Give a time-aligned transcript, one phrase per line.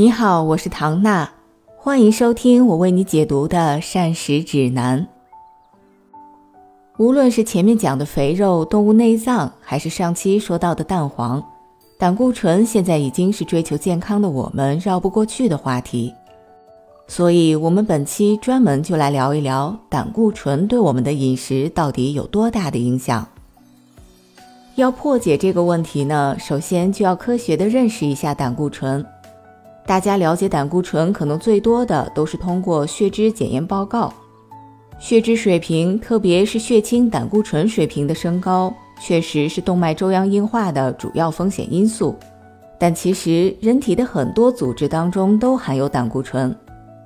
[0.00, 1.28] 你好，我是唐娜，
[1.76, 5.08] 欢迎收听我为你解读的膳食指南。
[6.98, 11.42] 无论是前面讲的肥肉、动物内脏，还是上期说到的蛋黄、
[11.98, 16.14] 胆固醇，现在已经是追求健康的我们绕不过去的话题。
[17.08, 23.26] 所以，我们本期专门就来聊一聊胆固醇对我们的饮食到底有多大的影响。
[24.76, 29.04] 要破解这个问题呢，首先就要科学的认识一下胆固醇。
[29.88, 34.12] 大家了解胆固醇可能最多的都是通过血脂检验报告，
[34.98, 42.14] 血脂水平，特别是血清胆固醇水平的升高，确实是动脉粥样硬化的主要风险因素。
[42.78, 46.54] 但其实人体的很多组织当中都含有胆固醇，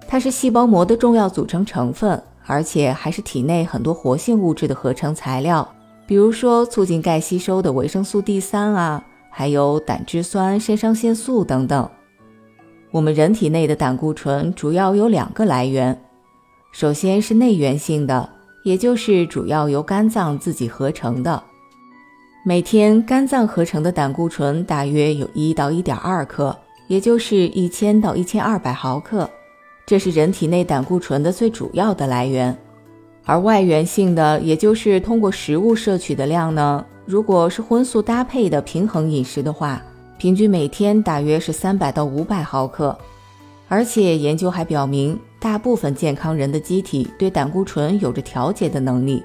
[0.08, 5.66] 它是细胞膜的重要组成成分，而且还是体内很多活性物质的合成材料，
[6.04, 11.88] 比如说促进钙吸收的维生素 D 三啊，还有胆汁酸、肾上腺素等等。
[12.92, 15.98] 我们人体内的胆固醇主要有两个来源，
[16.72, 18.28] 首先是内源性的，
[18.64, 21.42] 也就是主要由肝脏自己合成的。
[22.44, 26.54] 每天肝脏合成的胆固醇大约有一到一点二克，
[26.86, 29.26] 也就是一千到一千二百毫克，
[29.86, 32.54] 这是人体内胆固醇的最主要的来源。
[33.24, 39.82] 而外源性的，也就是通过食物摄取的量呢，如果是荤素搭配的平衡饮食的话。
[40.22, 42.96] 平均每天大约是三百到五百毫克，
[43.66, 49.20] 而且研究还表明，大部分健康人的机体对胆固醇有着调节的能力。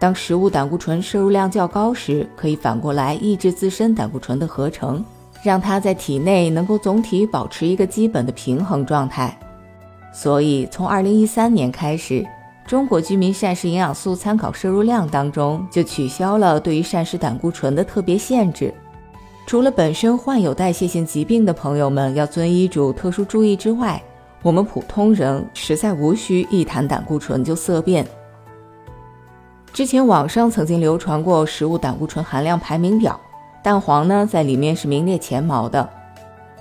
[0.00, 5.04] 当食物胆固醇摄入量较高时，可以反过来抑制自身胆固醇的合成，
[5.44, 9.38] 让它在体内能够总体保持一个基本的平衡状态。
[10.12, 12.26] 所以，从二零一三年开始，
[12.66, 18.74] 中国居民膳食营养素参考摄入量当中就取消了对于膳食胆固醇的特别限制。
[19.46, 24.02] 除了本身患有代谢性疾病的朋友们要遵医嘱、特殊注意之外，
[24.42, 28.06] 我们普通人实在无需一谈胆固醇就色变。
[29.72, 33.20] 之前网上曾经流传过食物胆固醇含量排名表，
[33.62, 35.86] 蛋黄呢在里面是名列前茅的。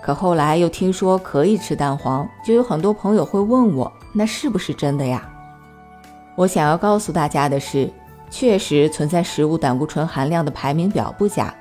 [0.01, 5.29] 可后来又听说可以吃蛋黄，就有很多朋友会问我，那是不是真的呀？
[6.35, 7.89] 我想要告诉大家的是，
[8.29, 11.53] 确实存在食物胆固醇含量的排名表不假。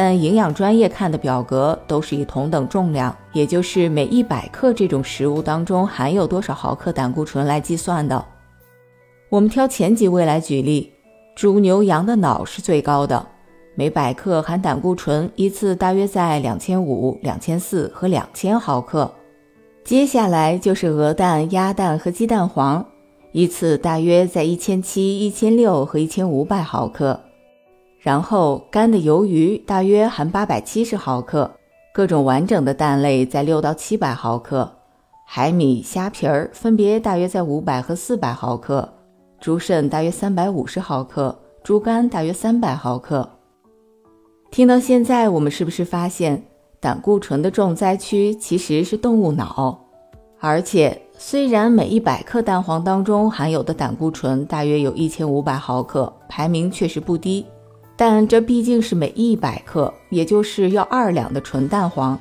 [0.00, 8.24] 但营养专业看的表格都是以同等重量，也就是每一百克这种食物当中含有多少毫克胆固醇来计算的。
[9.28, 10.92] 我们挑前几位来举例，
[11.34, 13.26] 猪、牛、羊的脑是最高的，
[13.74, 19.12] 每百克含胆固醇一次大约在两千五、两千四和两千毫克。
[19.82, 22.86] 接下来就是鹅蛋、鸭蛋和鸡蛋黄，
[23.32, 27.24] 一次大约在一千七、一千六和一千五百毫克。
[27.98, 31.50] 然后干的鱿鱼大约含八百七十毫克，
[31.92, 34.70] 各种完整的蛋类在六到七百毫克，
[35.26, 38.88] 海米、虾皮儿分别大约在五百和四百毫克，
[39.40, 43.28] 猪肾大约三百五十毫克，猪肝大约三百毫克。
[44.50, 46.42] 听到现在，我们是不是发现
[46.80, 49.76] 胆固醇的重灾区其实是动物脑？
[50.40, 57.44] 而且虽然每一百克蛋黄当中含有的胆固醇大约有一千五百毫克，排名确实不低。
[58.00, 62.16] 但这毕竟是每一百克，也就是要二两的纯蛋黄。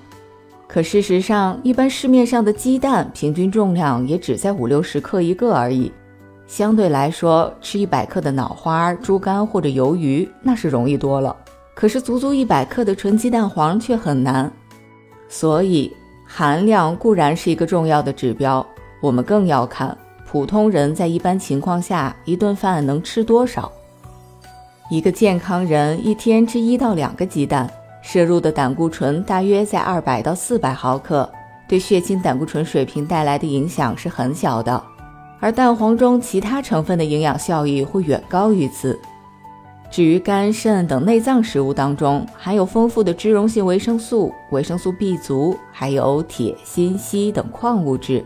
[0.68, 5.92] 可事实上，一般市面上的鸡蛋平均重量也只在五六十克一个而已。
[6.48, 11.36] 相对来说，吃一百克的脑花、猪肝或者鱿鱼那是容易多了。
[11.76, 14.52] 可是足足一百克的纯鸡蛋黄却很难。
[15.30, 15.96] 所以
[16.26, 18.66] 含量固然是一个重要的指标，
[19.00, 19.96] 我们更要看
[20.26, 23.72] 普通人在一般情况下一顿饭能吃多少。
[24.90, 27.70] 一个健康人一天吃一到两个鸡蛋，
[28.02, 31.30] 摄入的胆固醇大约在二百到四百毫克，
[31.68, 34.82] 对血清胆固醇水平带来的影响是很小的。
[35.42, 38.98] 而蛋黄中其他成分的营养效益会远高于此。
[39.92, 48.24] 至于肝肾等内脏食物当中含有丰富的脂溶性维生素、维生素 B 族，还有铁、锌、硒等矿物质，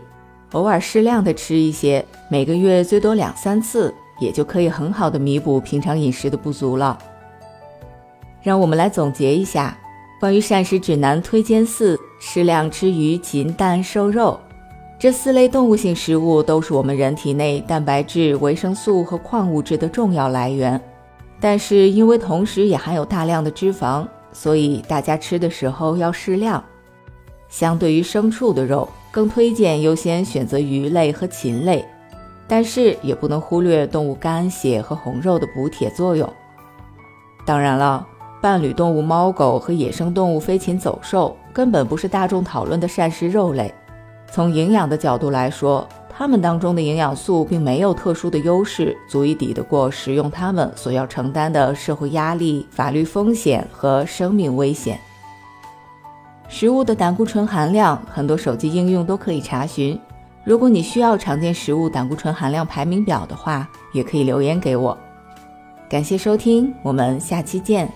[0.52, 3.92] 偶尔适量的吃一些，每个月最多两三次。
[4.22, 6.96] 也就可以很好的弥补平常饮食的不足了。
[8.40, 9.76] 让我们来总结一下
[10.18, 14.38] 关于膳食指南推荐四：适量吃鱼、禽、蛋、瘦肉。
[14.98, 20.80] 这四类动物性食物都是我们人体内蛋白质、维生素和矿物质的重要来源，
[21.40, 26.62] 但是因为同时也含有大量的脂肪，所以大家吃的时候要适量。
[27.48, 31.84] 相对于牲畜的肉，更推荐优先选择鱼类和禽类。
[32.46, 36.30] 但是也不能忽略动物肝血和红肉的补铁作用。
[37.44, 38.06] 当然了，
[38.40, 43.72] 伴侣动物猫狗和野生动物飞禽走兽根本不是大众讨论的膳食肉类，
[44.30, 54.98] 从营养的角度来说，它们当中的营养素并没有特殊的优势，足以抵得过食用它们所要承担的社会压力、法律风险和生命危险。
[56.48, 59.98] 食物的胆固醇含量，很多手机应用都可以查询。
[60.44, 64.96] 如果你需要常见食物胆固醇含量排名表的话，也可以留言给我。
[65.88, 67.88] 感谢收听，我们下期见。